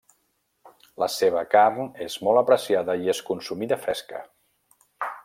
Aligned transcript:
La 1.03 1.09
seva 1.15 1.43
carn 1.51 1.85
és 2.07 2.17
molt 2.29 2.43
apreciada 2.43 2.97
i 3.05 3.13
és 3.17 3.21
consumida 3.29 3.79
fresca. 3.85 4.23